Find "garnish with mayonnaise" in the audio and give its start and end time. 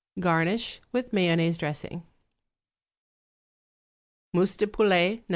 0.19-1.59